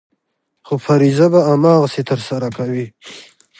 [0.65, 2.85] خو فریضه به هماغسې ترسره کوې.